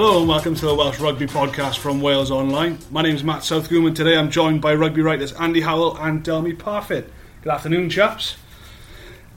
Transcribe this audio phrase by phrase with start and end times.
[0.00, 2.78] Hello and welcome to the Welsh Rugby Podcast from Wales Online.
[2.88, 6.22] My name is Matt Southcombe and today I'm joined by rugby writers Andy Howell and
[6.22, 7.10] Delme Parfitt.
[7.42, 8.36] Good afternoon, chaps.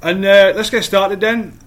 [0.04, 1.58] And uh, let's get started then.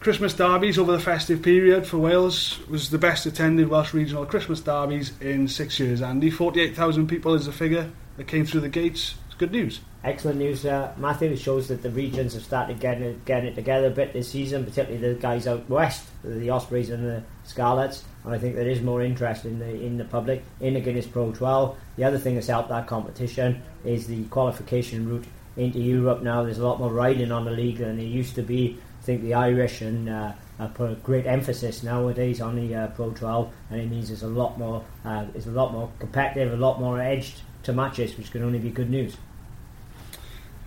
[0.00, 4.62] Christmas derbies over the festive period for Wales was the best attended Welsh regional Christmas
[4.62, 6.00] derbies in six years.
[6.00, 9.16] Andy, 48,000 people is the figure that came through the gates.
[9.40, 9.80] Good news.
[10.04, 11.30] Excellent news, uh, Matthew.
[11.30, 14.28] It shows that the regions have started getting it, getting it together a bit this
[14.28, 18.04] season, particularly the guys out west, the Ospreys and the Scarlets.
[18.24, 21.06] And I think there is more interest in the in the public in the Guinness
[21.06, 21.74] Pro 12.
[21.96, 25.24] The other thing that's helped that competition is the qualification route
[25.56, 26.20] into Europe.
[26.20, 28.76] Now there's a lot more riding on the league than there used to be.
[29.00, 30.32] I think the Irish and uh,
[30.74, 34.28] put a great emphasis nowadays on the uh, Pro 12, and it means there's a
[34.28, 38.30] lot more, uh, it's a lot more competitive, a lot more edged to matches, which
[38.30, 39.16] can only be good news.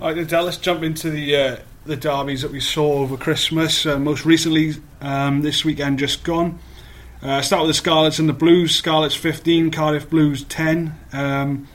[0.04, 3.86] Right, Adele, let's jump into the uh, the derbies that we saw over Christmas.
[3.86, 6.60] Uh, most recently, um, this weekend just gone.
[7.22, 8.76] Uh, start with the Scarlets and the Blues.
[8.76, 10.94] Scarlets 15, Cardiff Blues 10.
[11.14, 11.70] Um,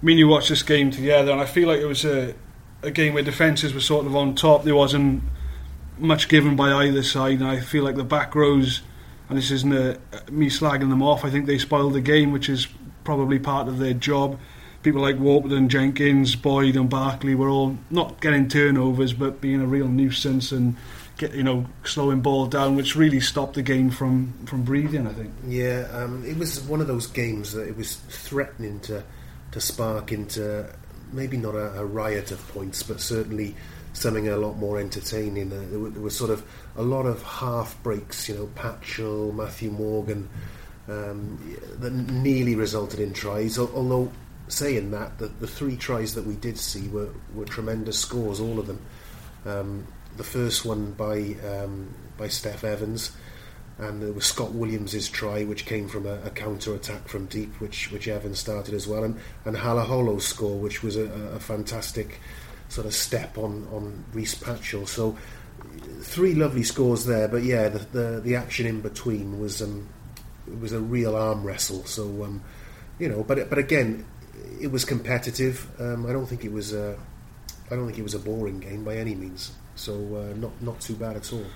[0.00, 2.34] me and you watched this game together, and I feel like it was a,
[2.80, 4.64] a game where defences were sort of on top.
[4.64, 5.22] There wasn't
[5.98, 8.80] much given by either side, and I feel like the back rows,
[9.28, 9.98] and this isn't a,
[10.30, 12.66] me slagging them off, I think they spoiled the game, which is
[13.04, 14.38] probably part of their job
[14.82, 19.66] people like Warburton, Jenkins, Boyd, and Barclay were all not getting turnovers, but being a
[19.66, 20.76] real nuisance and
[21.18, 25.06] get you know slowing ball down, which really stopped the game from from breathing.
[25.06, 25.32] I think.
[25.46, 29.02] Yeah, um, it was one of those games that it was threatening to
[29.52, 30.68] to spark into
[31.12, 33.54] maybe not a, a riot of points, but certainly
[33.92, 35.52] something a lot more entertaining.
[35.52, 36.44] Uh, there, were, there, sort of
[36.76, 40.28] a lot of half breaks, you know, Patchell, Matthew Morgan,
[40.88, 41.38] um,
[41.78, 43.58] that nearly resulted in tries.
[43.58, 44.10] Although
[44.48, 48.58] saying that, the, the three tries that we did see were, were tremendous scores, all
[48.58, 48.80] of them.
[49.44, 49.86] Um,
[50.16, 53.12] the first one by um, by Steff Evans,
[53.78, 57.60] and there was Scott Williams's try, which came from a, a counter attack from deep,
[57.60, 62.20] which which Evans started as well, and and Halaholo's score, which was a, a fantastic
[62.68, 64.86] sort of step on on Rhys Patchell.
[64.86, 65.16] So
[66.00, 69.88] three lovely scores there, but yeah, the the, the action in between was um,
[70.60, 71.84] was a real arm wrestle.
[71.84, 72.42] So um,
[72.98, 74.04] you know, but but again,
[74.60, 75.66] it was competitive.
[75.80, 76.96] Um, I don't think it was a,
[77.70, 79.52] I don't think it was a boring game by any means.
[79.74, 81.46] So uh, not not too bad at all.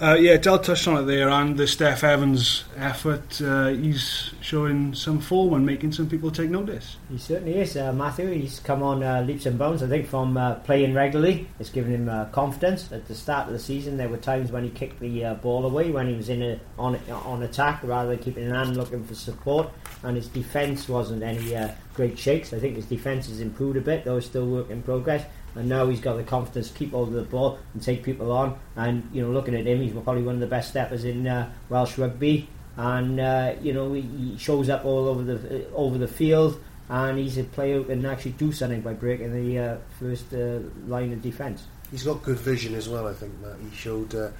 [0.00, 3.40] Uh, yeah, Del touched on it there, and the Steff Evans effort.
[3.40, 6.96] Uh, he's showing some form and making some people take notice.
[7.08, 8.28] He certainly is, uh, Matthew.
[8.30, 9.80] He's come on uh, leaps and bounds.
[9.80, 12.90] I think from uh, playing regularly, it's given him uh, confidence.
[12.90, 15.90] At the start of the season, there were times when he kicked the ball away
[15.90, 19.14] when he was in a, on on attack rather than keeping an hand looking for
[19.14, 19.70] support,
[20.02, 21.56] and his defence wasn't any
[21.94, 22.52] great shakes.
[22.52, 25.24] I think his defence has improved a bit, though it's still work in progress
[25.54, 28.32] and now he's got the confidence to keep hold of the ball and take people
[28.32, 28.58] on.
[28.76, 31.50] And you know, looking at him, he's probably one of the best steppers in uh,
[31.68, 32.48] Welsh rugby.
[32.76, 36.58] And uh, you know, he shows up all over the uh, over the field,
[36.88, 40.60] and he's a player who can actually do something by breaking the uh, first uh,
[40.86, 41.66] line of defence.
[41.90, 43.06] He's got good vision as well.
[43.06, 43.56] I think Matt.
[43.60, 44.30] He showed uh,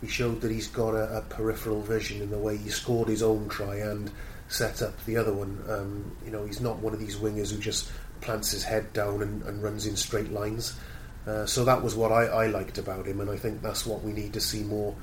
[0.00, 3.22] he showed that he's got a, a, peripheral vision in the way he scored his
[3.22, 4.10] own try and
[4.48, 5.62] set up the other one.
[5.68, 7.90] Um, you know, he's not one of these wingers who just
[8.22, 10.74] plants his head down and, and runs in straight lines.
[11.26, 14.02] Uh, so that was what I, I, liked about him, and I think that's what
[14.02, 14.94] we need to see more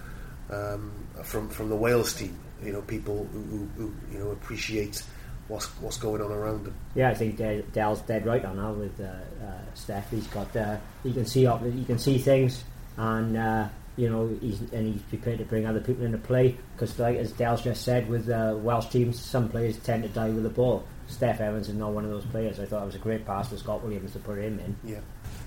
[0.49, 0.91] um,
[1.23, 2.37] from from the Wales team.
[2.61, 5.01] You know, people who, who, who, you know appreciate
[5.47, 6.75] what's what's going on around them.
[6.93, 7.37] Yeah, I think
[7.71, 9.13] Dale's dead right on that with uh,
[9.45, 10.09] uh, Steff.
[10.09, 12.65] He's got uh, he can see up, he can see things,
[12.97, 16.97] and uh, you know he's and he's prepared to bring other people into play because,
[16.97, 20.43] like as Dale's just said, with uh, Welsh teams, some players tend to die with
[20.43, 20.85] the ball.
[21.09, 22.59] Steff Evans is not one of those players.
[22.59, 24.75] I thought it was a great pass to Scott Williams to put him in.
[24.83, 24.99] Yeah.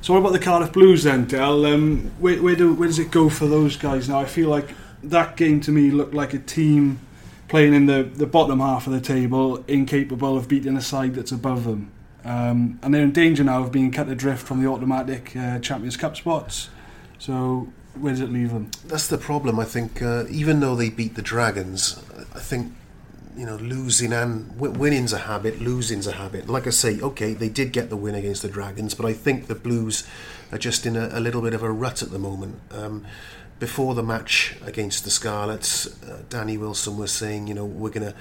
[0.03, 1.65] So what about the Cardiff Blues then, Del?
[1.65, 4.19] Um, where, where, do, where does it go for those guys now?
[4.19, 4.69] I feel like
[5.05, 6.99] that game to me looked like a team
[7.47, 11.31] playing in the, the bottom half of the table, incapable of beating a side that's
[11.31, 11.93] above them.
[12.25, 15.97] Um, and they're in danger now of being cut adrift from the automatic uh, Champions
[15.97, 16.71] Cup spots.
[17.19, 18.71] So where does it leave them?
[18.85, 20.03] That's the problem, I think.
[20.03, 22.03] Uh, even though they beat the Dragons,
[22.35, 22.73] I think
[23.37, 26.49] you know, losing and winning's a habit, losing's a habit.
[26.49, 29.47] Like I say, okay, they did get the win against the Dragons, but I think
[29.47, 30.07] the Blues
[30.51, 32.61] are just in a, a little bit of a rut at the moment.
[32.71, 33.07] Um,
[33.59, 38.07] before the match against the Scarlets, uh, Danny Wilson was saying, you know, we're going
[38.07, 38.15] to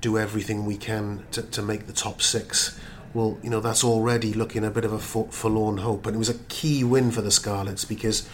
[0.00, 2.78] do everything we can to, to make the top six.
[3.14, 6.06] Well, you know, that's already looking a bit of a forlorn hope.
[6.06, 8.28] And it was a key win for the Scarlets because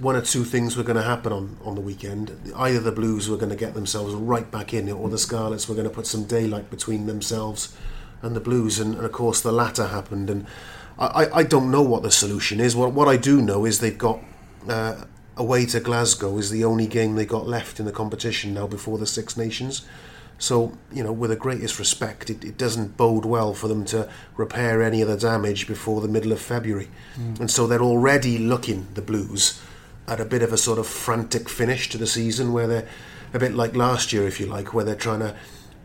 [0.00, 2.52] one or two things were going to happen on, on the weekend.
[2.56, 5.74] Either the Blues were going to get themselves right back in, or the Scarlets were
[5.74, 7.76] going to put some daylight between themselves
[8.22, 8.78] and the Blues.
[8.78, 10.30] And, and of course, the latter happened.
[10.30, 10.46] And
[10.98, 12.76] I, I don't know what the solution is.
[12.76, 14.20] What, what I do know is they've got
[14.68, 15.04] uh,
[15.36, 18.98] away to Glasgow is the only game they got left in the competition now before
[18.98, 19.86] the Six Nations.
[20.38, 24.08] So, you know, with the greatest respect, it, it doesn't bode well for them to
[24.36, 26.88] repair any of the damage before the middle of February.
[27.16, 27.40] Mm.
[27.40, 29.62] And so they're already looking, the Blues,
[30.06, 32.88] at a bit of a sort of frantic finish to the season where they're
[33.32, 35.34] a bit like last year, if you like, where they're trying to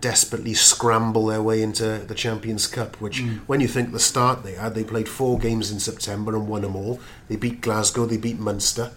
[0.01, 2.99] desperately scramble their way into the Champions Cup.
[2.99, 3.39] Which, mm.
[3.47, 6.63] when you think the start they had, they played four games in September and won
[6.63, 6.99] them all.
[7.27, 8.91] They beat Glasgow, they beat Munster.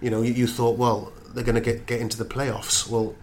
[0.00, 2.88] You know, you, you thought, well, they're going to get get into the playoffs.
[2.88, 3.14] Well,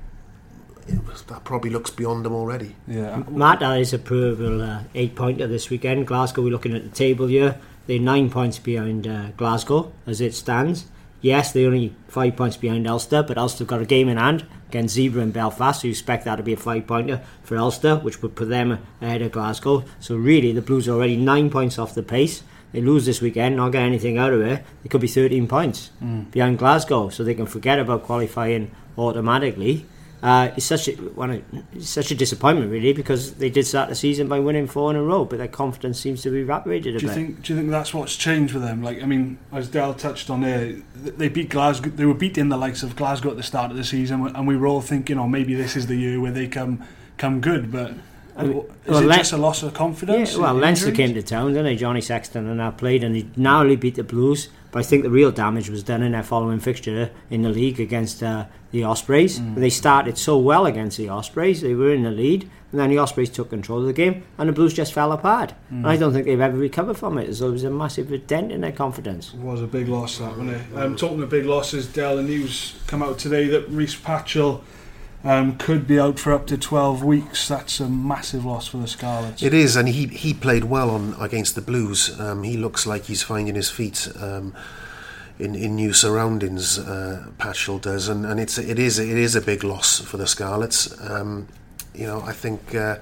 [0.87, 2.75] that probably looks beyond them already.
[2.87, 6.07] Yeah, Matt, that is a provable uh, eight pointer this weekend.
[6.07, 7.59] Glasgow, we're looking at the table here.
[7.87, 10.85] They're nine points behind uh, Glasgow as it stands.
[11.21, 14.45] Yes, they're only five points behind Ulster, but Ulster have got a game in hand
[14.67, 17.97] against Zebre in Belfast, so you expect that to be a five pointer for Ulster,
[17.97, 19.83] which would put them ahead of Glasgow.
[19.99, 22.43] So really, the Blues are already nine points off the pace.
[22.73, 24.63] They lose this weekend, not get anything out of it.
[24.83, 26.29] It could be 13 points mm.
[26.29, 29.85] behind Glasgow, so they can forget about qualifying automatically
[30.23, 31.39] uh, it's such a well,
[31.73, 34.95] it's such a disappointment really because they did start the season by winning four in
[34.95, 37.15] a row, but their confidence seems to be evaporated a do you bit.
[37.15, 38.81] Think, do you think that's what's changed with them?
[38.81, 41.89] Like, I mean, as Dale touched on there, they beat Glasgow.
[41.89, 44.57] They were beating the likes of Glasgow at the start of the season, and we
[44.57, 46.83] were all thinking, oh, maybe this is the year where they come
[47.17, 47.93] come good, but.
[48.37, 50.33] I mean, is well, it Len- just a loss of confidence?
[50.33, 51.77] Yeah, well, Leinster came to town, didn't they?
[51.77, 54.49] Johnny Sexton and that played, and he narrowly beat the Blues.
[54.75, 57.79] But I think the real damage was done in their following fixture in the league
[57.79, 59.39] against uh, the Ospreys.
[59.39, 59.55] Mm.
[59.55, 62.97] They started so well against the Ospreys, they were in the lead, and then the
[62.97, 65.53] Ospreys took control of the game, and the Blues just fell apart.
[65.71, 65.77] Mm.
[65.77, 67.33] And I don't think they've ever recovered from it.
[67.35, 69.33] So it was a massive dent in their confidence.
[69.33, 70.61] It was a big loss, that, wasn't it?
[70.75, 74.61] Um, talking of big losses, Dell, the news come out today that Rhys Patchell
[75.25, 77.47] um, could be out for up to 12 weeks.
[77.47, 79.41] That's a massive loss for the Scarlets.
[79.41, 82.17] It is, and he, he played well on against the Blues.
[82.19, 84.07] Um, he looks like he's finding his feet.
[84.19, 84.55] Um,
[85.37, 89.41] in, in new surroundings, uh, Patchell does, and, and it's it is it is a
[89.41, 90.97] big loss for the Scarlets.
[91.01, 91.49] Um,
[91.93, 92.99] you know, I think uh,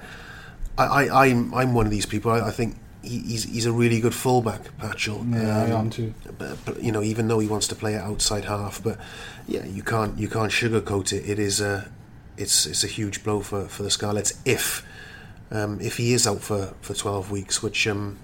[0.75, 2.31] I, I I'm I'm one of these people.
[2.31, 5.31] I, I think he, he's he's a really good fullback, Patchell.
[5.31, 6.13] Yeah, um, I am too.
[6.37, 8.97] But, but, you know, even though he wants to play it outside half, but
[9.47, 11.29] yeah, you can't you can't sugarcoat it.
[11.29, 11.91] It is a
[12.37, 14.85] it's it's a huge blow for, for the Scarlets if
[15.51, 18.17] um, if he is out for, for 12 weeks, which um,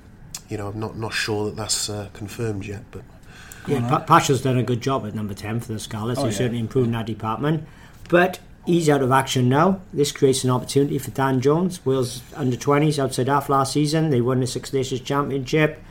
[0.49, 3.03] you know I'm not not sure that that's uh, confirmed yet, but.
[3.67, 6.19] Yeah, pa- Pasha's done a good job at number 10 for the Scarlets.
[6.19, 6.37] Oh, He's yeah.
[6.39, 7.67] certainly improved in that department.
[8.07, 9.81] But he's out of action now.
[9.93, 11.85] This creates an opportunity for Dan Jones.
[11.85, 14.09] Wales under 20s outside half last season.
[14.09, 15.83] They won the Six Nations Championship.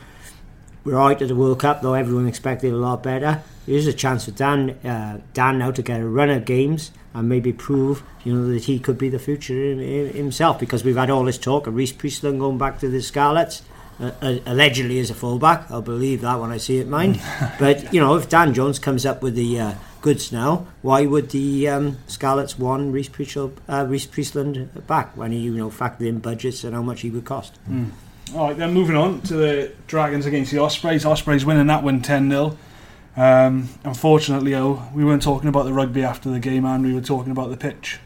[0.82, 3.42] We're out at the World Cup, though everyone expected a lot better.
[3.66, 7.28] There's a chance for Dan, uh, Dan now to get a run of games and
[7.28, 11.24] maybe prove you know that he could be the future himself because we've had all
[11.24, 13.62] this talk of Rhys Priestland going back to the Scarlets.
[14.00, 15.68] Uh, allegedly as a fullback.
[15.72, 17.20] I'll believe that when I see it mind.
[17.58, 21.30] But you know if Dan Jones comes up with the uh, goods now why would
[21.30, 26.06] the um, Scarlets want Rhys Priestland, uh, Rhys Priestland back when he you know factored
[26.06, 27.58] in budgets and how much he would cost?
[27.68, 27.90] Mm.
[28.32, 31.04] Alright then moving on to the Dragons against the Ospreys.
[31.04, 32.56] Ospreys winning that one 10-0
[33.18, 37.00] um, unfortunately, oh, we weren't talking about the rugby after the game, and we were
[37.00, 37.98] talking about the pitch.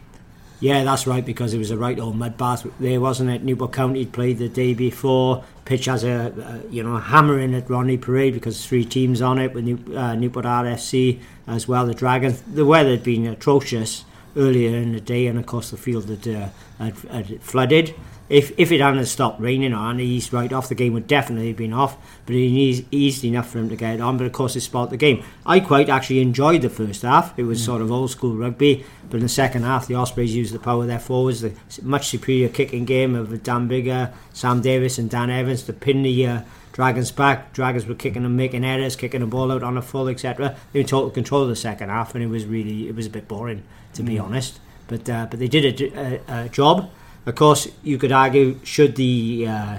[0.59, 3.43] Yeah, that's right, because it was a right old mud bath there, wasn't it?
[3.43, 5.45] Newport County played the day before.
[5.67, 9.53] Pitch has a, a you know hammering at Rodney Parade because three teams on it
[9.53, 11.85] with New, uh, Newport RFC as well.
[11.85, 12.41] The Dragons.
[12.43, 16.27] The weather had been atrocious earlier in the day, and of course the field had,
[16.27, 16.49] uh,
[16.79, 17.95] had, had flooded
[18.33, 21.57] if if it hadn't stopped raining or eased right off, the game would definitely have
[21.59, 21.99] been off.
[22.25, 24.17] But it eased, eased enough for him to get it on.
[24.17, 25.23] But of course, it spoiled the game.
[25.45, 27.39] I quite actually enjoyed the first half.
[27.39, 27.67] It was mm.
[27.67, 28.87] sort of old school rugby.
[29.11, 32.09] But in the second half, the Ospreys used the power of their forwards, the much
[32.09, 36.27] superior kicking game of Dan Biggar, Sam Davies, and Dan Evans to pin the.
[36.27, 36.41] Uh,
[36.73, 37.53] Dragons back.
[37.53, 40.57] Dragons were kicking and making errors, kicking the ball out on a full, etc.
[40.73, 43.11] They were total control of the second half, and it was really it was a
[43.11, 43.62] bit boring
[43.93, 44.07] to mm.
[44.07, 44.59] be honest.
[44.87, 46.91] But uh, but they did a, a, a job.
[47.26, 49.79] Of course, you could argue should the uh,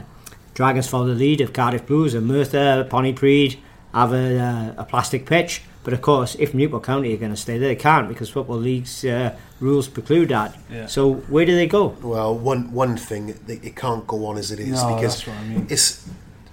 [0.54, 3.58] Dragons follow the lead of Cardiff Blues and Merthyr, Pontypridd
[3.94, 5.62] have a, uh, a, plastic pitch.
[5.84, 8.58] But of course, if Newport County are going to stay there, they can't because Football
[8.58, 10.58] League's uh, rules preclude that.
[10.72, 10.86] Yeah.
[10.88, 11.88] So where do they go?
[12.02, 15.68] Well, one one thing it can't go on as it is no, because I mean.
[15.70, 16.10] it's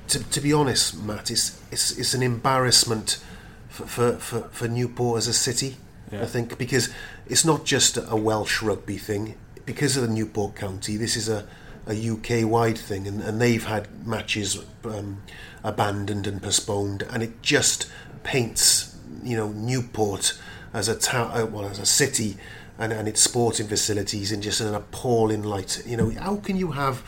[0.08, 3.22] to, to be honest, Matt, it's it's, it's an embarrassment
[3.68, 5.76] for, for, for, for Newport as a city.
[6.10, 6.22] Yeah.
[6.22, 6.90] I think because
[7.28, 9.36] it's not just a Welsh rugby thing
[9.66, 11.46] because of the Newport County, this is a,
[11.86, 15.22] a UK wide thing, and, and they've had matches um,
[15.62, 17.90] abandoned and postponed, and it just
[18.22, 20.38] paints you know Newport
[20.72, 22.36] as a town, uh, well as a city,
[22.78, 25.82] and, and its sporting facilities in just an appalling light.
[25.86, 27.02] You know, how can you have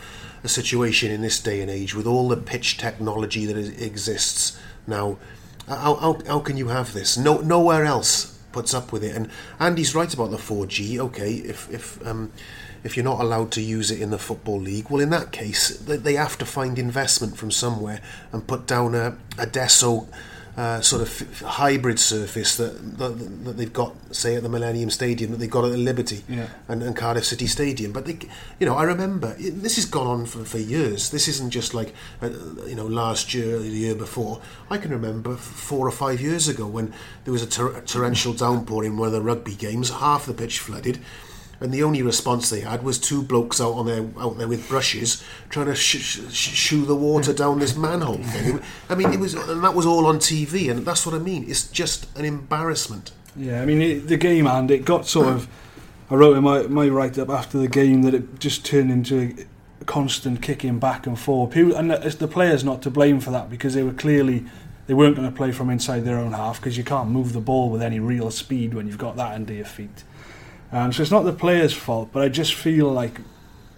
[0.44, 5.18] a situation in this day and age with all the pitch technology that exists now?
[5.68, 7.16] How, how, how can you have this?
[7.16, 9.14] No, nowhere else puts up with it.
[9.14, 9.28] And
[9.59, 10.99] Andy's right about the 4G.
[10.99, 12.32] Okay, if if um,
[12.85, 15.76] if you're not allowed to use it in the football league, well, in that case,
[15.78, 18.00] they, have to find investment from somewhere
[18.32, 20.09] and put down a, a Desso
[20.56, 24.90] uh, sort of f- hybrid surface that, that that they've got, say, at the Millennium
[24.90, 26.49] Stadium, that they've got at the Liberty Yeah.
[26.68, 27.90] and, and Cardiff City Stadium.
[27.92, 28.18] But they,
[28.61, 31.11] you know, I remember this has gone on for, for years.
[31.11, 32.28] This isn't just like uh,
[32.66, 34.42] you know last year, or the year before.
[34.68, 36.92] I can remember four or five years ago when
[37.25, 40.35] there was a, tor- a torrential downpour in one of the rugby games, half the
[40.35, 40.99] pitch flooded.
[41.62, 44.69] And the only response they had was two blokes out on there, out there with
[44.69, 48.61] brushes, trying to sh- sh- sh- shoo the water down this manhole thing.
[48.88, 51.45] I mean, it was, and that was all on TV, and that's what I mean.
[51.49, 53.12] It's just an embarrassment.
[53.37, 55.49] Yeah, I mean it, the game and it got sort of.
[56.11, 59.35] I wrote in my my write up after the game that it just turned into
[59.81, 61.52] a constant kicking back and forth.
[61.52, 64.45] People, and it's the players not to blame for that because they were clearly
[64.87, 67.40] they weren't going to play from inside their own half because you can't move the
[67.40, 70.04] ball with any real speed when you've got that under your feet.
[70.72, 73.20] Um, so it's not the players' fault, but I just feel like,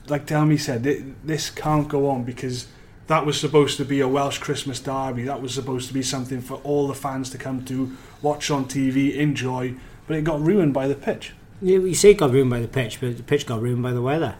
[0.08, 2.68] like Delme said, it, this can't go on because
[3.08, 5.24] that was supposed to be a Welsh Christmas derby.
[5.24, 8.66] That was supposed to be something for all the fans to come to, watch on
[8.66, 9.74] TV, enjoy.
[10.06, 11.32] But it got ruined by the pitch.
[11.60, 13.92] You, you say it got ruined by the pitch, but the pitch got ruined by
[13.92, 14.36] the weather.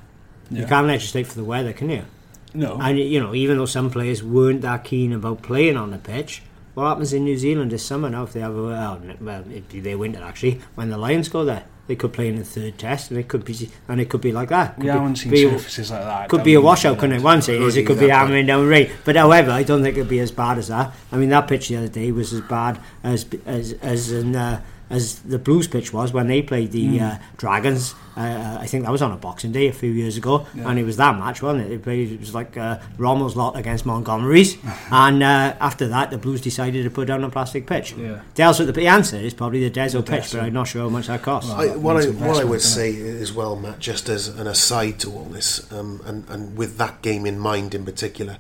[0.51, 2.05] You can't legislate for the weather, can you?
[2.53, 2.79] No.
[2.81, 6.43] And you know, even though some players weren't that keen about playing on the pitch,
[6.75, 9.69] what happens in New Zealand this summer now if they have a well, well it'd
[9.69, 12.79] be their winter actually when the Lions go there, they could play in the third
[12.79, 14.75] test and it could be and it could be like that.
[14.77, 16.29] Could we be, haven't seen be- surfaces like that.
[16.29, 17.23] could be a washout, couldn't it?
[17.23, 18.91] One thing is it could be hammering down rain.
[19.05, 20.95] But however, I don't think it'd be as bad as that.
[21.13, 24.61] I mean, that pitch the other day was as bad as as as in, uh,
[24.91, 27.95] as the Blues pitch was when they played the uh, Dragons.
[28.17, 30.69] Uh, I think that was on a Boxing Day a few years ago, Yeah.
[30.71, 31.87] and it was that match, wasn't it?
[31.89, 34.57] It was like uh, Rommel's lot against Montgomery's,
[34.93, 37.93] and uh, after that, the Blues decided to put down a plastic pitch.
[37.99, 38.21] Yeah.
[38.37, 40.33] The answer, the answer is probably the Desso The pitch, Desso.
[40.35, 41.51] but I'm not sure how much that costs.
[41.51, 44.47] Well, I, what, I, what I would doesn't say as well, Matt, just as an
[44.47, 48.39] aside to all this, um, and, and with that game in mind in particular,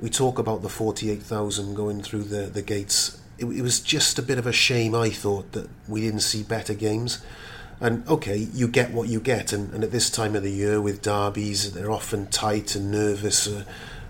[0.00, 3.20] we talk about the 48,000 going through the, the gates.
[3.38, 6.42] It, it was just a bit of a shame, I thought, that we didn't see
[6.42, 7.22] better games.
[7.80, 10.80] And okay, you get what you get, and, and at this time of the year
[10.80, 13.46] with derbies, they're often tight and nervous.
[13.46, 13.64] Uh,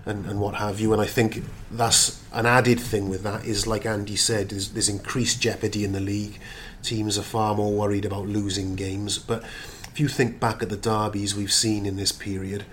[0.05, 0.93] and, and what have you.
[0.93, 4.89] And I think that's an added thing with that is, like Andy said, there's, there's
[4.89, 6.39] increased jeopardy in the league.
[6.83, 9.17] Teams are far more worried about losing games.
[9.17, 9.43] But
[9.91, 12.65] if you think back at the derbies we've seen in this period,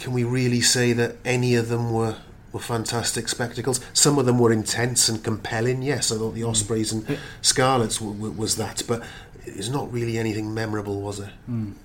[0.00, 2.16] can we really say that any of them were,
[2.52, 3.80] were fantastic spectacles?
[3.92, 5.82] Some of them were intense and compelling.
[5.82, 9.04] Yes, I thought the Ospreys and Scarlets w- w- was that, but
[9.46, 11.30] it's not really anything memorable, was it?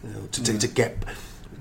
[0.04, 1.04] You know, to, to, to get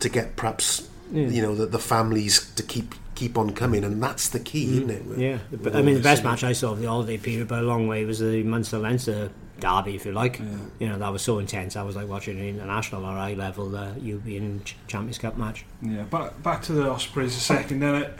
[0.00, 4.30] to get perhaps you know the, the families to keep keep on coming, and that's
[4.30, 5.18] the key, isn't it?
[5.18, 7.58] Yeah, but, I mean, the best you match I saw of the holiday period by
[7.58, 10.40] a long way was the Munster Leinster derby, if you like.
[10.78, 11.76] You know, that was so intense.
[11.76, 15.66] I was like watching an international or high level uh, European Champions Cup match.
[15.82, 17.80] Yeah, back back to the Ospreys a second.
[17.80, 18.10] Then I,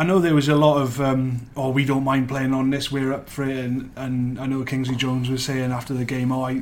[0.00, 2.90] I know there was a lot of, um, oh, we don't mind playing on this,
[2.90, 6.32] we're up for it, and, and I know Kingsley Jones was saying after the game,
[6.32, 6.52] oh, I,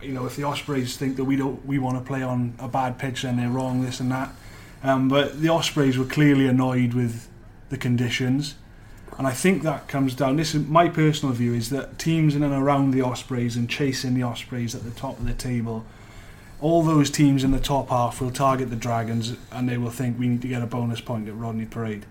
[0.00, 2.68] you know, if the Ospreys think that we don't, we want to play on a
[2.68, 4.30] bad pitch, then they're wrong, this and that.
[4.84, 7.28] Um, but the Ospreys were clearly annoyed with
[7.68, 8.54] the conditions,
[9.18, 10.36] and I think that comes down.
[10.36, 14.14] This is my personal view: is that teams in and around the Ospreys and chasing
[14.14, 15.84] the Ospreys at the top of the table
[16.60, 20.18] all those teams in the top half will target the Dragons and they will think
[20.18, 22.06] we need to get a bonus point at Rodney Parade.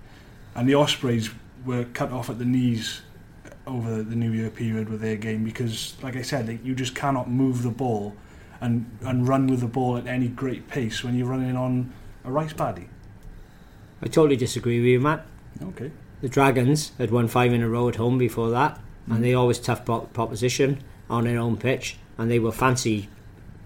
[0.55, 1.29] And the Ospreys
[1.65, 3.01] were cut off at the knees
[3.65, 6.95] over the New Year period with their game because, like I said, like, you just
[6.95, 8.15] cannot move the ball
[8.61, 11.91] and, and run with the ball at any great pace when you're running on
[12.23, 12.87] a rice paddy.
[14.01, 15.25] I totally disagree with you, Matt.
[15.61, 15.91] Okay.
[16.21, 18.79] The Dragons had won five in a row at home before that,
[19.09, 23.09] and they always tough proposition on their own pitch, and they were fancy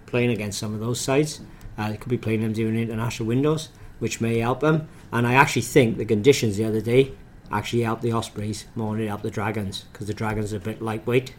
[0.08, 1.42] playing against some of those sides.
[1.78, 4.88] Uh, they could be playing them during international windows, which may help them.
[5.12, 7.14] And I actually think the conditions the other day
[7.52, 10.62] actually helped the Ospreys more than it helped the Dragons, because the Dragons are a
[10.62, 11.34] bit lightweight,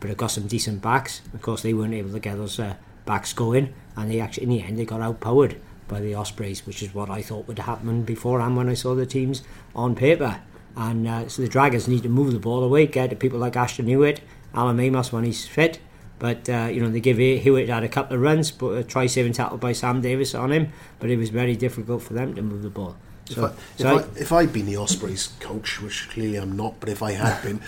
[0.00, 1.22] but have got some decent backs.
[1.32, 2.74] Of course, they weren't able to get those uh,
[3.04, 6.82] backs going, and they actually, in the end, they got outpowered by the Ospreys, which
[6.82, 9.42] is what I thought would happen beforehand when I saw the teams
[9.74, 10.40] on paper.
[10.76, 13.56] And uh, so the Dragons need to move the ball away, get to people like
[13.56, 14.20] Ashton Hewitt,
[14.54, 15.80] Alan Amos when he's fit.
[16.18, 19.06] But uh, you know they give Hewitt had a couple of runs, but a try
[19.06, 20.72] saving tackle by Sam Davies on him.
[21.00, 22.96] But it was very difficult for them to move the ball.
[23.26, 26.56] If, So, I, if, so I, if I'd been the Ospreys coach, which clearly I'm
[26.56, 27.60] not, but if I had been,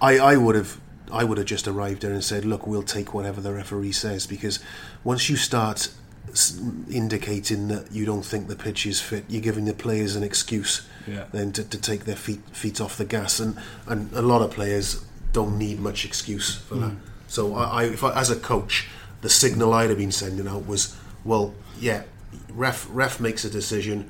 [0.00, 0.80] I, I would have
[1.12, 4.26] I would have just arrived there and said, look, we'll take whatever the referee says
[4.26, 4.58] because
[5.04, 5.88] once you start
[6.90, 9.24] indicating that you don't think the pitch is fit.
[9.28, 11.24] You're giving the players an excuse Yeah.
[11.32, 14.50] then to, to take their feet feet off the gas, and, and a lot of
[14.50, 16.92] players don't need much excuse for that.
[17.34, 18.86] So I, I, if I, as a coach,
[19.20, 22.04] the signal I'd have been sending out was, well, yeah,
[22.52, 24.08] ref ref makes a decision,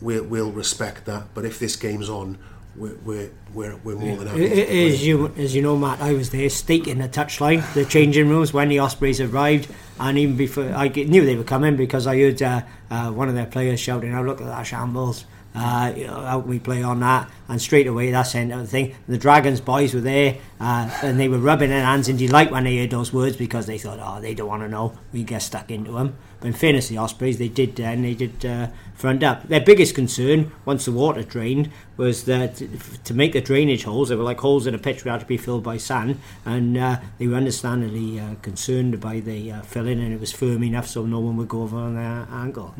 [0.00, 2.36] we'll, we'll respect that, but if this game's on,
[2.76, 4.86] we're we're we're, we're more than happy.
[4.88, 8.52] As you, as you know, Matt, I was there, staking the touchline, the changing rooms
[8.52, 12.42] when the Ospreys arrived, and even before I knew they were coming because I heard
[12.42, 15.24] uh, uh, one of their players shouting, "Oh, look at that shambles!"
[15.54, 17.30] Uh, you know, how we play on that?
[17.48, 18.96] And straight away, that sent out the thing.
[19.06, 22.64] The Dragons boys were there, uh, and they were rubbing their hands in delight when
[22.64, 24.98] they heard those words because they thought, "Oh, they don't want to know.
[25.12, 28.14] We get stuck into them." But in fairness, the Ospreys, they did, uh, and they
[28.14, 29.46] did uh, front up.
[29.48, 32.60] Their biggest concern, once the water drained, was that
[33.04, 35.26] to make the drainage holes, they were like holes in a pitch, which had to
[35.26, 40.00] be filled by sand, and uh, they were understandably uh, concerned by the uh, filling,
[40.02, 42.74] and it was firm enough so no one would go over on their angle.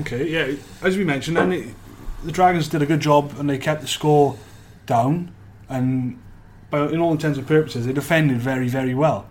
[0.00, 0.56] Okay, yeah.
[0.82, 1.68] As we mentioned, then it,
[2.26, 4.36] the Dragons did a good job and they kept the score
[4.84, 5.32] down.
[5.68, 6.20] And
[6.70, 9.28] by, in all intents and purposes, they defended very, very well.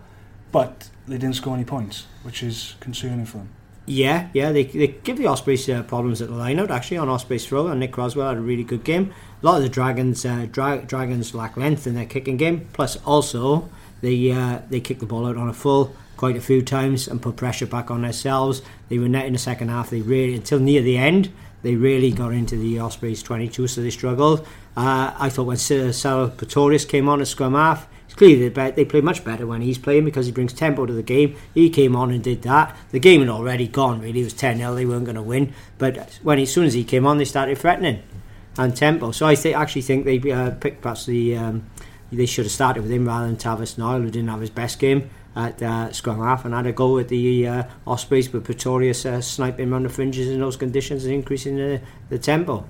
[0.52, 3.50] But they didn't score any points, which is concerning for them.
[3.86, 7.46] Yeah, yeah, they, they give the Ospreys uh, problems at the line-out actually on Ospreys
[7.46, 9.14] throw, and Nick Crosswell had a really good game.
[9.44, 12.68] A lot of the Dragons uh, dra- Dragons lack length in their kicking game.
[12.74, 13.70] Plus, also
[14.02, 17.22] they uh, they kick the ball out on a full quite a few times and
[17.22, 18.64] put pressure back on themselves.
[18.90, 19.92] They were net in the second half.
[19.92, 21.32] They really until near the end
[21.66, 24.42] they really got into the Ospreys 22, so they struggled.
[24.78, 29.02] Uh, I thought when Sarel Pretorius came on at scrum half, it's clear they, play
[29.02, 31.36] much better when he's playing because he brings tempo to the game.
[31.56, 32.78] He came on and did that.
[32.92, 34.22] The game had already gone, really.
[34.22, 35.56] It was 10 0, they weren't going to win.
[35.80, 38.04] But when as soon as he came on, they started threatening
[38.60, 39.10] and tempo.
[39.10, 41.36] So I th- actually think they uh, picked perhaps the.
[41.36, 41.66] Um,
[42.12, 44.78] they should have started with him rather than Tavis Knoyle, who didn't have his best
[44.78, 49.06] game at uh, scrum half, and had a go at the uh, Ospreys, but Pretorius
[49.06, 52.66] uh, sniping around the fringes in those conditions and increasing the, the tempo.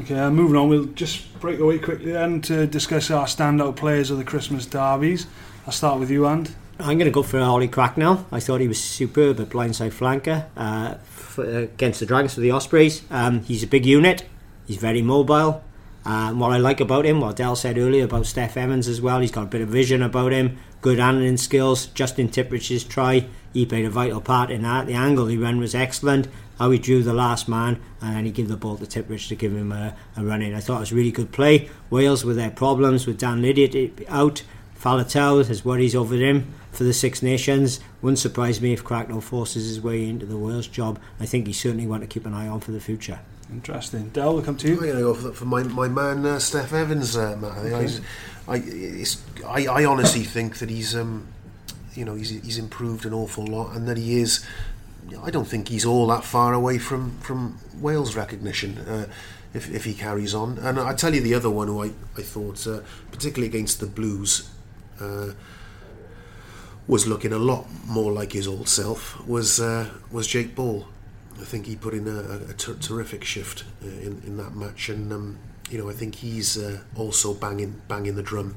[0.00, 4.10] Okay, uh, moving on, we'll just break away quickly then to discuss our standout players
[4.10, 5.26] of the Christmas derbies.
[5.66, 8.26] I'll start with you, and I'm going to go for Ollie Cracknell.
[8.30, 12.50] I thought he was superb at blindside flanker uh, for, against the Dragons for the
[12.50, 13.02] Ospreys.
[13.10, 14.24] Um, he's a big unit.
[14.66, 15.64] He's very mobile.
[16.04, 19.20] Um, what I like about him, what Dell said earlier about Steff Evans as well,
[19.20, 21.86] he's got a bit of vision about him, good handling skills.
[21.86, 24.86] Justin Tipuric's try, he played a vital part in that.
[24.86, 26.28] The angle he ran was excellent.
[26.58, 29.36] How he drew the last man and then he gave the ball to Tipuric to
[29.36, 30.54] give him a, a run in.
[30.54, 31.68] I thought it was really good play.
[31.90, 34.42] Wales with their problems with Dan Lydiate out.
[34.78, 37.80] Faletau has worries over him for the Six Nations.
[38.00, 41.00] Wouldn't surprise me if Cracknell forces his way into the Wales job.
[41.18, 43.20] I think he certainly want to keep an eye on for the future.
[43.50, 44.10] Interesting.
[44.10, 44.74] Dell, we'll come to you.
[44.74, 48.02] I'm going to go for, for my, my man uh, Steff Evans, uh, Matt.
[48.48, 49.04] I, I,
[49.46, 51.28] I, I honestly think that he's, um,
[51.94, 54.44] you know, he's, he's improved an awful lot, and that he is.
[55.22, 58.78] I don't think he's all that far away from from Wales recognition.
[58.78, 59.06] Uh,
[59.54, 62.22] if, if he carries on, and I tell you the other one who I, I
[62.22, 62.80] thought, uh,
[63.10, 64.50] particularly against the Blues,
[65.00, 65.32] uh,
[66.86, 70.86] was looking a lot more like his old self was uh, was Jake Ball.
[71.40, 74.88] I think he put in a, a, ter- terrific shift uh, in, in that match,
[74.88, 75.38] and um,
[75.70, 78.56] you know I think he's uh, also banging banging the drum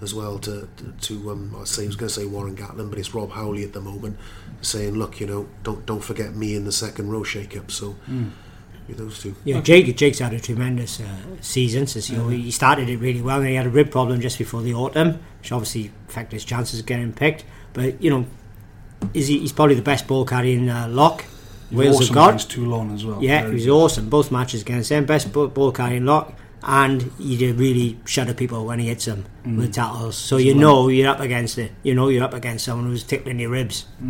[0.00, 0.38] as well.
[0.40, 0.68] To
[1.00, 3.64] to, um, I say I was going to say Warren Gatland, but it's Rob Howley
[3.64, 4.18] at the moment
[4.62, 7.70] saying, look, you know, don't don't forget me in the second row shake-up.
[7.70, 7.96] So
[8.90, 9.34] with those two.
[9.44, 11.04] Yeah, Jake, Jake's had a tremendous uh,
[11.40, 13.38] season since you know, he started it really well.
[13.38, 16.80] And he had a rib problem just before the autumn, which obviously affected his chances
[16.80, 17.44] of getting picked.
[17.72, 18.26] But you know,
[19.14, 21.24] is he, he's probably the best ball carrying uh, lock
[21.72, 22.38] Wales have got.
[22.40, 23.22] Toulon as well.
[23.22, 23.72] Yeah, Very he was good.
[23.72, 24.08] awesome.
[24.08, 28.78] Both matches against them, best ball, carrying lock, and he did really shudder people when
[28.78, 29.56] he hits them Mm.
[29.56, 30.16] with tackles.
[30.16, 31.72] So you know you're up against it.
[31.82, 33.86] You know you're up against someone who's tickling your ribs.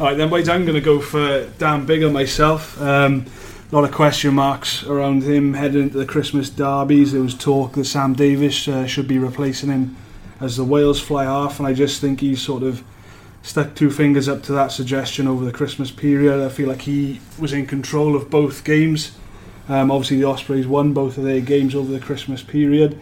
[0.00, 2.80] All right, then, boys, I'm going to go for Dan Biggar myself.
[2.80, 3.26] Um,
[3.70, 7.12] a lot of question marks around him heading into the Christmas derbies.
[7.12, 9.96] There was talk that Sam Davies uh, should be replacing him
[10.40, 12.82] as the Wales fly half, and I just think he's sort of
[13.48, 16.44] stuck two fingers up to that suggestion over the Christmas period.
[16.44, 19.12] I feel like he was in control of both games.
[19.70, 23.00] Um, obviously, the Ospreys won both of their games over the Christmas period.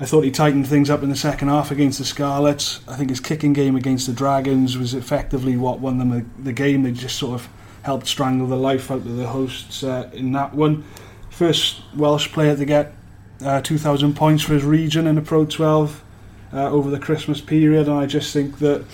[0.00, 2.80] I thought he tightened things up in the second half against the Scarlets.
[2.88, 6.82] I think his kicking game against the Dragons was effectively what won them the, game.
[6.82, 7.48] They just sort of
[7.82, 10.82] helped strangle the life out of the hosts uh, in that one.
[11.30, 12.94] First Welsh player to get
[13.44, 16.02] uh, 2,000 points for his region in the Pro 12
[16.52, 18.84] uh, over the Christmas period, and I just think that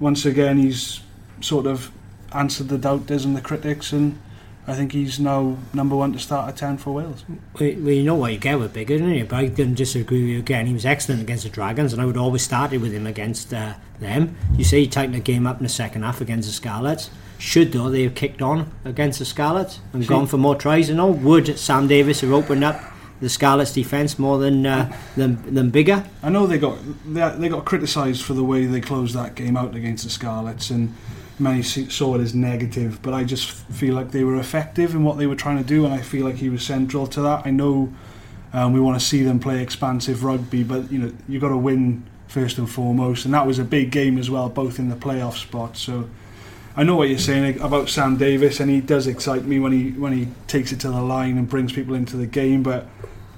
[0.00, 1.00] once again he's
[1.40, 1.92] sort of
[2.32, 4.18] answered the doubters and the critics and
[4.66, 7.24] I think he's now number one to start at 10 for Wales.
[7.54, 9.24] Well, you know what you get with Biggar, don't you?
[9.24, 10.66] But I didn't disagree with you again.
[10.66, 13.74] He was excellent against the Dragons, and I would always started with him against uh,
[13.98, 14.36] them.
[14.56, 17.10] You say he tightened the game up in the second half against the Scarlets.
[17.38, 21.00] Should, though, they have kicked on against the Scarlets and gone for more tries, you
[21.00, 21.14] all?
[21.14, 22.80] Would Sam Davies have opened up
[23.20, 26.06] the Scarlets' defence more than, uh, than than Biggar?
[26.22, 29.56] I know they got they, they got criticised for the way they closed that game
[29.56, 30.94] out against the Scarlets, and
[31.38, 33.00] many saw it as negative.
[33.02, 35.84] But I just feel like they were effective in what they were trying to do,
[35.84, 37.46] and I feel like he was central to that.
[37.46, 37.92] I know
[38.52, 41.56] um, we want to see them play expansive rugby, but you know you got to
[41.56, 44.96] win first and foremost, and that was a big game as well, both in the
[44.96, 45.76] playoff spot.
[45.76, 46.08] So.
[46.76, 49.90] I know what you're saying about Sam Davies, and he does excite me when he
[49.90, 52.62] when he takes it to the line and brings people into the game.
[52.62, 52.86] But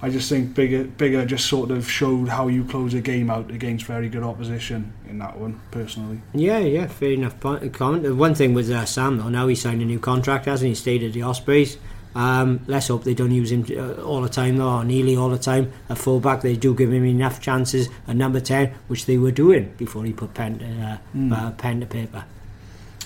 [0.03, 3.51] I just think bigger Biggar just sort of showed how you close a game out
[3.51, 6.21] against very good opposition in that one, personally.
[6.35, 8.17] Yeah, yeah, fair enough comment.
[8.17, 10.75] One thing with uh, Sam, though, now he signed a new contract, hasn't he?
[10.75, 11.79] Stayed at the Ospreys.
[12.15, 15.31] Um, let's hope they don't use him uh, all the time, though, or nearly all
[15.31, 15.73] the time.
[15.89, 19.73] At fullback, they do give him enough chances at number 10, which they were doing
[19.79, 21.33] before he put pen to, uh, mm.
[21.33, 22.25] uh, pen to paper.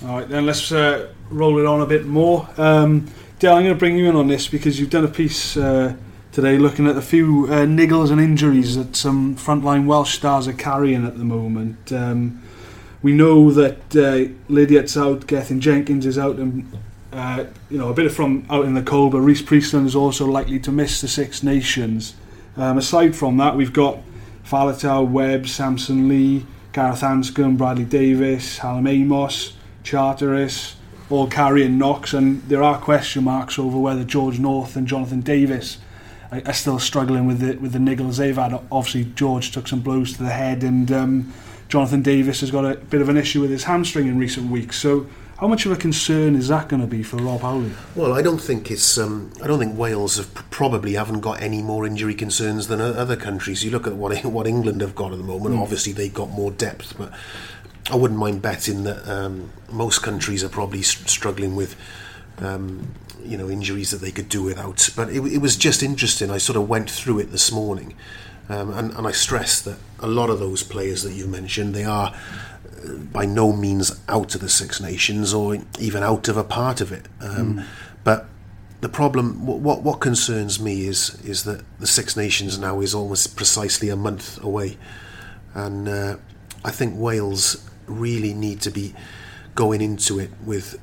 [0.04, 2.46] All right, then let's uh, roll it on a bit more.
[2.58, 3.06] Um,
[3.38, 5.96] Dale, I'm going to bring you in on this because you've done a piece uh,
[6.32, 10.52] today looking at a few uh, niggles and injuries that some frontline Welsh stars are
[10.52, 11.92] carrying at the moment.
[11.92, 12.42] Um,
[13.00, 16.70] we know that uh, Lydiate's out, Gethin Jenkins is out, and
[17.10, 19.12] uh, you know a bit of from out in the cold.
[19.12, 22.14] But Rhys Priestland is also likely to miss the Six Nations.
[22.58, 23.98] Um, aside from that, we've got
[24.44, 29.54] Faletau, Webb, Samson Lee, Gareth Anscombe, Bradley Davies, Hallam Amos.
[29.86, 30.74] Charteris,
[31.08, 35.78] all carrying knocks, and there are question marks over whether George North and Jonathan Davies
[36.32, 38.52] are, are still struggling with the with the niggles they've had.
[38.72, 41.32] Obviously, George took some blows to the head, and um,
[41.68, 44.76] Jonathan Davies has got a bit of an issue with his hamstring in recent weeks.
[44.76, 45.06] So.
[45.38, 47.70] How much of a concern is that going to be for Rob Howley?
[47.94, 48.96] Well, I don't think it's.
[48.96, 53.16] Um, I don't think Wales have probably haven't got any more injury concerns than other
[53.16, 53.62] countries.
[53.62, 55.56] You look at what what England have got at the moment.
[55.56, 55.60] Mm.
[55.60, 57.12] Obviously, they've got more depth, but
[57.90, 61.76] I wouldn't mind betting that um, most countries are probably struggling with,
[62.38, 62.94] um,
[63.24, 64.88] you know, injuries that they could do without.
[64.96, 66.30] But it, it, was just interesting.
[66.30, 67.94] I sort of went through it this morning,
[68.48, 71.84] um, and, and I stressed that a lot of those players that you mentioned, they
[71.84, 72.12] are
[72.84, 76.80] uh, by no means out of the Six Nations or even out of a part
[76.80, 77.06] of it.
[77.20, 77.66] Um, mm.
[78.02, 78.26] But
[78.80, 83.36] the problem, what what concerns me is is that the Six Nations now is almost
[83.36, 84.76] precisely a month away,
[85.54, 86.16] and uh,
[86.64, 88.94] I think Wales really need to be
[89.54, 90.78] going into it with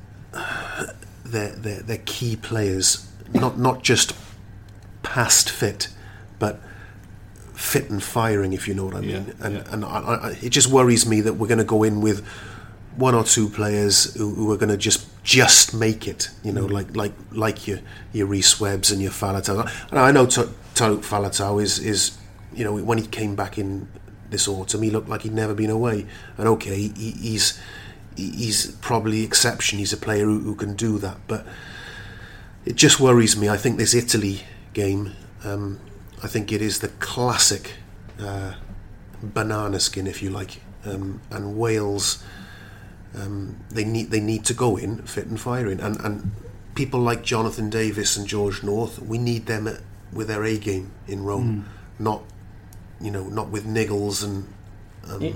[1.24, 4.14] their their, their key players, not not just
[5.02, 5.88] past fit,
[6.38, 6.60] but
[7.54, 9.26] fit and firing, if you know what I mean.
[9.26, 9.64] Yeah, and yeah.
[9.72, 12.26] and I, I, it just worries me that we're going to go in with
[12.96, 16.30] one or two players who, who are going to just just make it.
[16.42, 16.72] You know, mm.
[16.72, 17.80] like like like your
[18.12, 19.70] your Rhys Webbs and your Faletau.
[19.90, 22.18] And I know Tarek Faletau is is
[22.52, 23.88] you know when he came back in
[24.34, 24.82] this autumn.
[24.82, 26.06] He looked like he'd never been away.
[26.36, 27.60] And okay, he, he's
[28.16, 29.78] he's probably exception.
[29.78, 31.46] He's a player who, who, can do that, but
[32.64, 33.48] it just worries me.
[33.48, 34.42] I think this Italy
[34.72, 35.12] game,
[35.44, 35.80] um,
[36.22, 37.72] I think it is the classic
[38.20, 38.54] uh,
[39.22, 42.22] banana skin, if you like, um, and Wales.
[43.16, 46.32] Um, they need they need to go in fit and firing, and and
[46.74, 49.80] people like Jonathan Davies and George North, we need them at,
[50.12, 52.02] with their A game in Rome, mm.
[52.02, 52.24] not
[53.04, 54.48] you know, not with niggles and
[55.10, 55.32] um, yeah.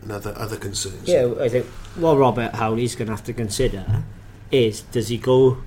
[0.00, 1.06] and other other concerns.
[1.06, 4.02] Yeah, I think what Robert Howley's going to have to consider
[4.50, 5.58] is does he go,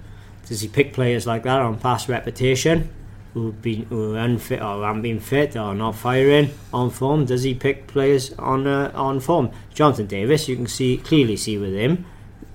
[0.48, 2.90] does he pick players like that on past reputation?
[3.36, 7.26] Who been who are unfit or haven't been fit or not firing on form?
[7.26, 9.52] Does he pick players on uh, on form?
[9.76, 12.04] Jonathan Davies, you can see clearly see with him,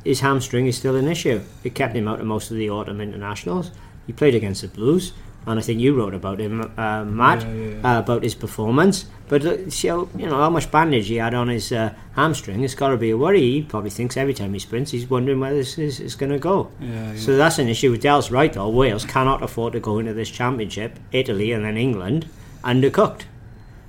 [0.05, 1.40] his hamstring is still an issue.
[1.62, 3.71] It kept him out of most of the autumn internationals.
[4.09, 5.12] He played against the Blues
[5.46, 7.96] and I think you wrote about him, uh, Matt, yeah, yeah, yeah.
[7.96, 9.07] Uh, about his performance.
[9.28, 12.62] But uh, see how you know how much bandage he had on his uh, hamstring.
[12.62, 13.40] It's got to be a worry.
[13.40, 16.38] He probably thinks every time he sprints, he's wondering where this is, is going to
[16.38, 16.70] go.
[17.16, 17.90] So that's an issue.
[17.90, 18.68] With Dell's right though.
[18.68, 22.28] Wales cannot afford to go into this championship, Italy and then England,
[22.62, 23.22] undercooked,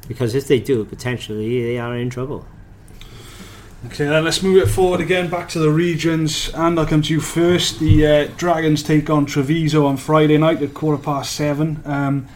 [0.07, 2.45] because if they do, potentially they are in trouble.
[3.85, 6.49] Okay, then let's move it forward again back to the regions.
[6.53, 7.79] And I'll come to you first.
[7.79, 11.81] The uh, Dragons take on Treviso on Friday night at quarter past seven.
[11.85, 12.27] Um,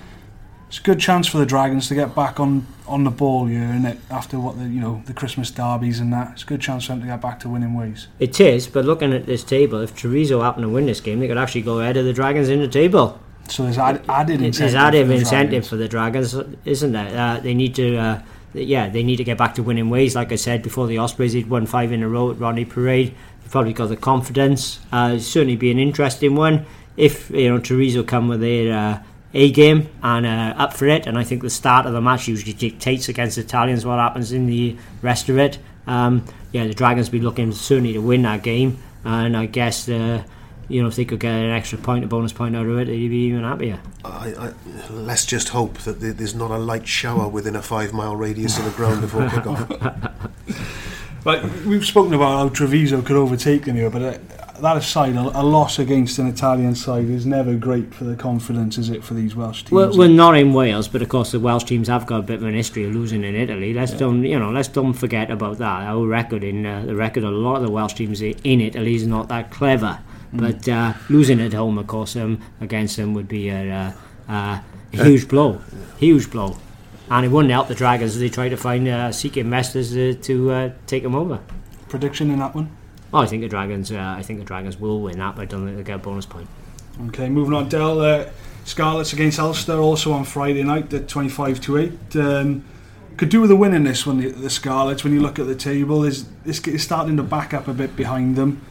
[0.67, 3.63] it's a good chance for the Dragons to get back on, on the ball here,
[3.63, 3.97] isn't it?
[4.11, 6.91] After what the you know the Christmas derbies and that, it's a good chance for
[6.91, 8.09] them to get back to winning ways.
[8.19, 11.27] It is, but looking at this table, if Treviso happen to win this game, they
[11.29, 13.17] could actually go ahead of the Dragons in the table.
[13.47, 14.57] So there's added, added incentive.
[14.57, 17.17] There's added for incentive for the Dragons, isn't there?
[17.17, 17.95] Uh, they need to.
[17.95, 18.21] Uh,
[18.65, 20.15] yeah, they need to get back to winning ways.
[20.15, 23.13] Like I said before, the Ospreys had won five in a row at Rodney Parade.
[23.41, 24.79] They've probably got the confidence.
[24.91, 26.65] Uh, certainly be an interesting one.
[26.97, 31.05] if you know Treviso come with their uh, A game and uh, up for it,
[31.07, 34.47] and I think the start of the match usually dictates against Italians what happens in
[34.47, 35.59] the rest of it.
[35.85, 40.23] Um, yeah, the Dragons be looking certainly to win that game, and I guess uh,
[40.69, 42.85] you know if they could get an extra point, a bonus point out of it,
[42.85, 43.79] they'd be even happier.
[44.03, 44.53] I, I,
[44.91, 48.65] let's just hope that there's not a light shower within a five mile radius of
[48.65, 50.13] the ground before kick-off.
[51.27, 54.17] Like we've spoken about how Treviso could overtake them here, but uh,
[54.61, 58.77] that aside, a, a loss against an Italian side is never great for the confidence,
[58.77, 59.71] is it, for these Welsh teams?
[59.73, 62.37] Well, well, not in Wales, but of course the Welsh teams have got a bit
[62.37, 63.73] of an history of losing in Italy.
[63.73, 65.83] Let's don't, you know, let's don't forget about that.
[65.83, 68.95] Our record in uh, the record of a lot of the Welsh teams in Italy
[68.95, 69.99] is not that clever.
[70.33, 74.59] But uh, losing at home, of course, um, against them would be a, uh, uh,
[74.93, 75.61] a huge blow,
[75.97, 76.57] huge blow,
[77.09, 80.13] and it wouldn't help the Dragons as they try to find uh, seek investors uh,
[80.23, 81.39] to uh, take them over.
[81.87, 82.69] Prediction in that one?
[83.13, 83.91] Oh, I think the Dragons.
[83.91, 85.99] Uh, I think the Dragons will win that, but I don't think they get a
[85.99, 86.49] bonus point.
[87.07, 87.69] Okay, moving on.
[87.69, 88.29] Del uh,
[88.65, 92.15] Scarlets against Ulster also on Friday night at 25 to 8.
[92.17, 92.65] Um,
[93.15, 95.03] could do with a win in this one, the, the Scarlets.
[95.03, 98.35] When you look at the table, is is starting to back up a bit behind
[98.35, 98.61] them.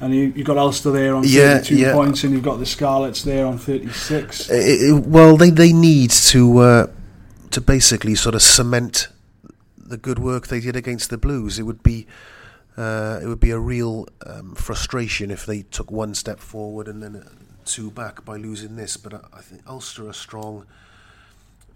[0.00, 1.92] And you, you've got Ulster there on Yeah, 32 yeah.
[1.92, 4.50] points, and you've got the Scarlets there on 36.
[4.50, 6.86] I- I- well, they, they need to uh,
[7.50, 9.08] to basically sort of cement
[9.76, 11.58] the good work they did against the Blues.
[11.58, 12.06] It would be
[12.76, 17.02] uh, it would be a real um, frustration if they took one step forward and
[17.02, 17.28] then uh,
[17.64, 18.96] two back by losing this.
[18.96, 20.64] But I, I think Ulster are strong.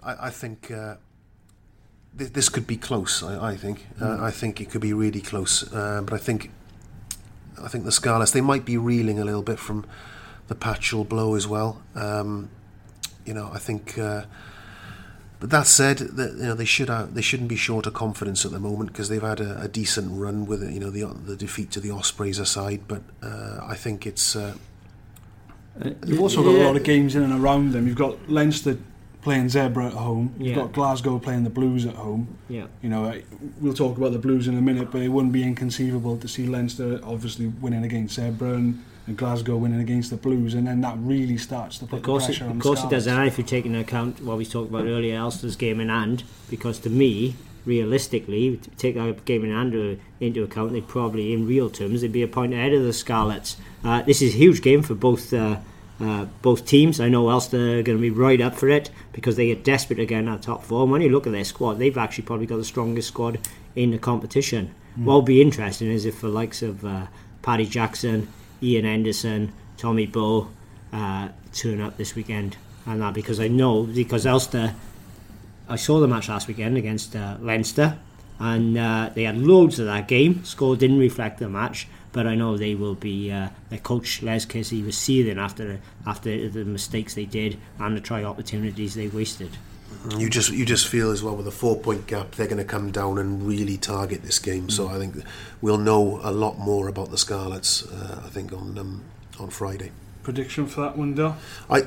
[0.03, 0.71] I, I think.
[0.71, 0.95] Uh,
[2.17, 3.21] th- this could be close.
[3.23, 3.87] I, I think.
[4.01, 5.73] Uh, I think it could be really close.
[5.73, 6.51] Uh, but I think,
[7.63, 9.87] I think the Scarlets they might be reeling a little bit from
[10.49, 11.83] the Patchell blow as well.
[11.95, 12.51] Um,
[13.25, 13.99] you know, I think.
[13.99, 14.25] Uh,
[15.41, 18.45] but that said, that you know they should have, they shouldn't be short of confidence
[18.45, 20.73] at the moment because they've had a, a decent run with it.
[20.73, 24.55] You know the the defeat to the Ospreys aside, but uh, I think it's uh,
[26.07, 27.87] You've also got a lot of games in and around them.
[27.87, 28.77] You've got Leinster
[29.23, 30.35] playing Zebre at home.
[30.39, 30.55] You've Yeah.
[30.63, 32.27] got Glasgow playing the Blues at home.
[32.49, 32.65] Yeah.
[32.83, 33.13] You know,
[33.61, 36.47] we'll talk about the Blues in a minute, but it wouldn't be inconceivable to see
[36.47, 40.97] Leinster obviously winning against Zebre and, and Glasgow winning against the Blues, and then that
[41.01, 43.27] really starts to put Of course, the it, pressure on of course it does, and
[43.27, 46.79] if you take into account what we talked about earlier, Ulster's game in hand, because
[46.81, 51.71] to me, realistically, take that game in hand uh, into account, they probably, in real
[51.71, 53.57] terms, they'd be a point ahead of the Scarlets.
[53.85, 55.33] Uh, this is a huge game for both.
[55.33, 55.57] Uh,
[56.01, 59.37] uh, both teams, I know Ulster are going to be right up for it because
[59.37, 60.83] they get desperate again that top four.
[60.83, 63.39] And when you look at their squad, they've actually probably got the strongest squad
[63.77, 64.75] in the competition.
[64.97, 67.07] What will be interesting is if the likes of uh,
[67.41, 68.29] Paddy Jackson,
[68.63, 70.49] Ian Henderson, Tommy Bowe,
[70.93, 74.75] uh, turn up this weekend and that because I know because Ulster
[75.69, 77.99] I saw the match last weekend against uh, Leinster
[78.39, 82.35] and uh, they had loads of that game score didn't reflect the match but I
[82.35, 87.15] know they will be uh, their coach Les Kissy was seething after after the mistakes
[87.15, 89.51] they did and the try opportunities they wasted
[90.19, 92.65] you just you just feel as well with a four point gap they're going to
[92.65, 94.69] come down and really target this game.
[94.69, 95.17] So I think
[95.61, 97.87] we'll know a lot more about the Scarlets.
[97.87, 99.05] Uh, I think on um,
[99.39, 99.93] on Friday.
[100.23, 101.37] Prediction for that one, Dale?
[101.71, 101.83] I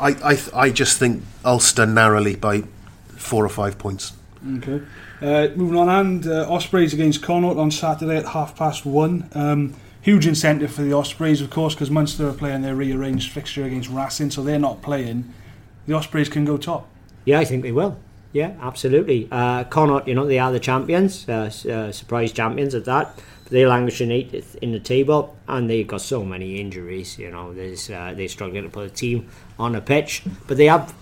[0.00, 2.64] I I, I just think Ulster narrowly by
[3.08, 4.12] four or five points.
[4.58, 4.82] Okay.
[5.24, 9.30] Uh, moving on, and uh, Ospreys against Connacht on Saturday at half past one.
[9.32, 13.64] Um, huge incentive for the Ospreys, of course, because Munster are playing their rearranged fixture
[13.64, 15.32] against Racing, so they're not playing.
[15.86, 16.86] The Ospreys can go top.
[17.24, 17.96] Yeah, I think they will.
[18.34, 19.26] Yeah, absolutely.
[19.32, 23.18] Uh, Connacht, you know, they are the champions, uh, uh, surprise champions at that.
[23.48, 27.18] They languish in eighth in the table, and they've got so many injuries.
[27.18, 30.66] You know, there's uh, they're struggling to put a team on a pitch, but they
[30.66, 30.92] have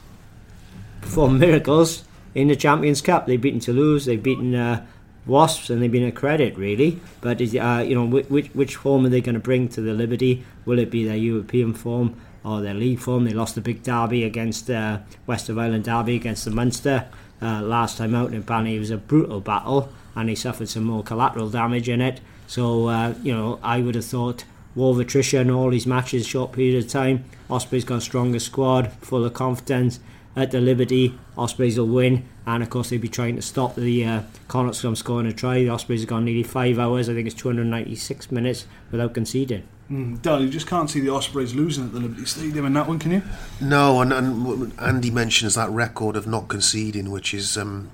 [1.01, 2.05] performed miracles
[2.35, 3.27] in the Champions Cup.
[3.27, 4.85] They've beaten Toulouse, they've beaten uh,
[5.27, 7.01] Wasps, and they've been a credit really.
[7.21, 10.45] But uh, you know, which, which form are they going to bring to the Liberty?
[10.65, 12.17] Will it be their European form?
[12.45, 13.25] or their league form.
[13.25, 17.07] They lost the big derby against uh, West of Ireland derby against the Munster
[17.41, 20.85] uh, last time out, and apparently it was a brutal battle, and they suffered some
[20.85, 22.21] more collateral damage in it.
[22.47, 26.53] So uh, you know, I would have thought war of attrition, all these matches, short
[26.53, 27.25] period of time.
[27.51, 30.01] Ospreys got a stronger squad, full of confidence.
[30.35, 34.05] At the Liberty, Ospreys will win, and of course they'll be trying to stop the
[34.05, 35.59] uh, Connacht from scoring a try.
[35.63, 39.65] The Ospreys have gone nearly five hours, I think it's 296 minutes without conceding.
[39.91, 42.89] Mm, Dale, you just can't see the Ospreys losing at the Liberty Stadium in that
[42.89, 43.23] one, can you?
[43.61, 47.91] No, and, and Andy mentions that record of not conceding, which is, um,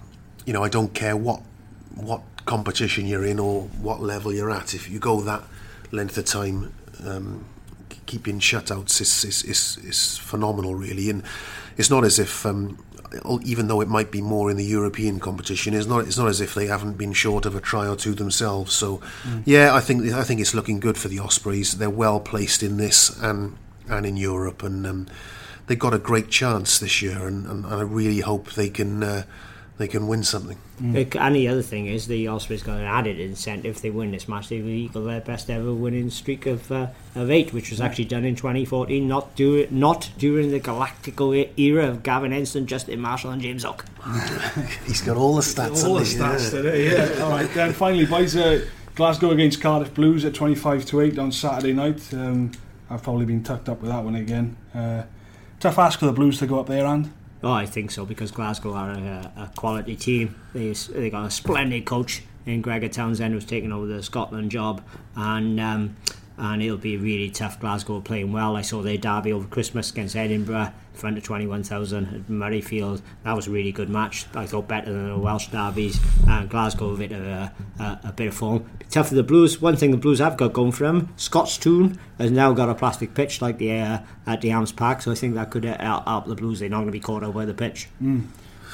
[0.47, 1.43] you know, I don't care what
[1.97, 4.75] what competition you're in or what level you're at.
[4.75, 5.43] If you go that
[5.91, 6.73] length of time,
[7.05, 7.58] um, k-
[8.09, 11.11] keeping shutouts is, is, is, is phenomenal, really.
[11.11, 11.23] And
[11.77, 12.83] it's not as if, um,
[13.45, 16.07] even though it might be more in the European competition, it's not.
[16.07, 18.73] It's not as if they haven't been short of a try or two themselves.
[18.73, 19.01] So,
[19.45, 21.79] yeah, I think I think it's looking good for the Ospreys.
[21.79, 23.57] They're well placed in this, and
[23.89, 25.07] and in Europe, and um,
[25.67, 29.03] they've got a great chance this year, and, and, and I really hope they can
[29.03, 29.23] uh,
[29.79, 30.59] they can win something.
[30.83, 31.17] Mm.
[31.17, 34.29] And the other thing is the Ospreys got an added incentive if they win this
[34.29, 34.49] match.
[34.49, 38.25] They've equal their best ever winning streak of uh, of eight, which was actually done
[38.25, 43.41] in 2014, not do not during the Galactical era of Gavin Henson, Justin Marshall, and
[43.41, 43.85] James Hook.
[44.87, 45.85] He's got all the stats.
[45.85, 46.51] All the stats yeah.
[46.51, 46.93] today.
[46.93, 47.23] Yeah.
[47.23, 47.49] all right.
[47.55, 48.37] Then finally, boys.
[48.37, 52.13] Uh, Glasgow against Cardiff Blues at 25 to 8 on Saturday night.
[52.13, 52.51] Um,
[52.91, 54.57] I've probably been tucked up with that one again.
[54.75, 55.05] Uh,
[55.61, 57.13] tough ask for the Blues to go up there and
[57.43, 60.35] Oh, I think so because Glasgow are a, a quality team.
[60.55, 64.83] They they got a splendid coach in Gregor Townsend who's taken over the Scotland job,
[65.15, 65.97] and um,
[66.39, 67.59] and it'll be really tough.
[67.61, 68.57] Glasgow playing well.
[68.57, 73.03] I saw their derby over Christmas against Edinburgh, in front of 21,000 at Murrayfield.
[73.25, 74.27] That was a really good match.
[74.35, 76.01] I thought better than the Welsh derbies.
[76.29, 78.71] And Glasgow a bit of a, a, a bit of form.
[78.91, 79.61] Tough for the Blues.
[79.61, 83.15] One thing the Blues have got going for them, Scotstoun has now got a plastic
[83.15, 86.27] pitch like the uh, at the Arms Park, so I think that could uh, help
[86.27, 86.61] the Blues.
[86.61, 87.89] They're not going to be caught out by the pitch.
[88.03, 88.27] Mm.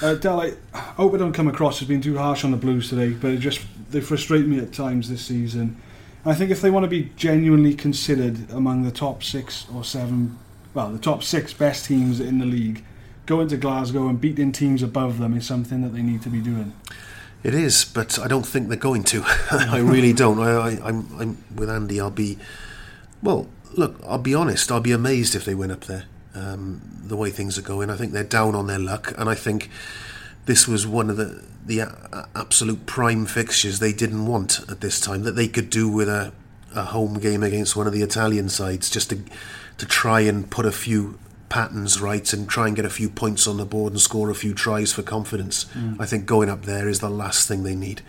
[0.03, 2.91] Uh, Del, I hope I don't come across as being too harsh on the Blues
[2.91, 5.81] today, but it just they frustrate me at times this season.
[6.27, 10.39] I think if they want to be genuinely considered among the top six or seven,
[10.73, 12.83] well, the top six best teams in the league,
[13.27, 16.41] going to Glasgow and beating teams above them is something that they need to be
[16.41, 16.73] doing.
[17.43, 19.23] It is, but I don't think they're going to.
[19.51, 20.39] I really don't.
[20.39, 22.01] I, I, I'm, I'm with Andy.
[22.01, 22.39] I'll be,
[23.23, 24.01] well, look.
[24.07, 24.73] I'll be honest.
[24.73, 26.05] I'll be amazed if they win up there.
[26.35, 29.35] Um, the way things are going, I think they're down on their luck, and I
[29.35, 29.71] think
[30.47, 31.81] this was one of the the
[32.35, 36.31] absolute prime fixtures they didn't want at this time that they could do with a,
[36.75, 39.19] a home game against one of the Italian sides just to
[39.79, 43.47] to try and put a few patterns right and try and get a few points
[43.47, 45.65] on the board and score a few tries for confidence.
[45.67, 46.01] Mm.
[46.01, 48.03] I think going up there is the last thing they need.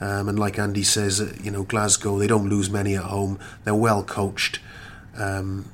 [0.00, 3.38] Um, and like Andy says, uh, you know, Glasgow, they don't lose many at home.
[3.64, 4.60] They're well coached.
[5.16, 5.72] Um,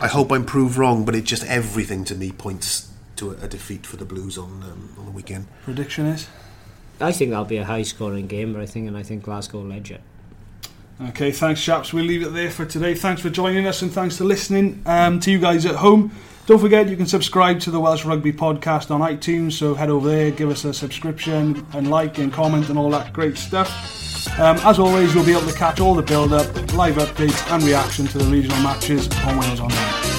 [0.00, 3.48] I hope I'm proved wrong, but it just everything to me points to a, a
[3.48, 5.46] defeat for the Blues on um, on the weekend.
[5.64, 6.28] Prediction is?
[7.00, 9.60] I think that'll be a high scoring game, but I think and I think Glasgow
[9.60, 10.00] will edge it.
[11.08, 11.92] Okay, thanks, chaps.
[11.92, 12.94] We'll leave it there for today.
[12.94, 14.82] Thanks for joining us and thanks for listening.
[14.86, 16.10] Um, to you guys at home,
[16.46, 19.52] don't forget you can subscribe to the Welsh Rugby podcast on iTunes.
[19.52, 23.12] So head over there, give us a subscription and like and comment and all that
[23.12, 23.68] great stuff.
[24.38, 27.62] Um, as always, you'll be able to catch all the build up, live updates, and
[27.62, 30.15] reaction to the regional matches on Wales Online.